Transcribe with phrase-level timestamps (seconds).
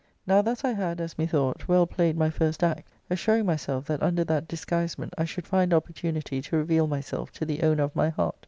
[0.25, 4.23] Now thus I had, as methought, well played my first act, assuring myself that under
[4.23, 8.35] that disguisement I should find opportunity to reveal myself to the owner of my heart.